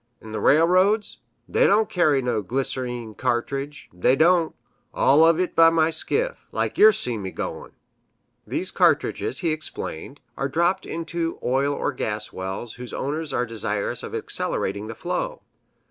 'n' 0.19 0.33
th' 0.33 0.39
railroads, 0.41 1.19
they 1.47 1.67
don' 1.67 1.85
carry 1.85 2.23
no 2.23 2.41
glyser_een_ 2.41 3.15
cartridge, 3.17 3.87
they 3.93 4.15
don't 4.15 4.55
all 4.95 5.19
uv 5.21 5.39
it 5.39 5.55
by 5.55 5.91
skiff, 5.91 6.47
like 6.51 6.75
yer 6.75 6.91
see 6.91 7.19
me 7.19 7.29
goin'." 7.29 7.69
These 8.47 8.71
cartridges, 8.71 9.41
he 9.41 9.51
explained, 9.51 10.19
are 10.35 10.49
dropped 10.49 10.87
into 10.87 11.37
oil 11.43 11.75
or 11.75 11.93
gas 11.93 12.33
wells 12.33 12.73
whose 12.73 12.93
owners 12.95 13.31
are 13.31 13.45
desirous 13.45 14.01
of 14.01 14.15
accelerating 14.15 14.87
the 14.87 14.95
flow. 14.95 15.43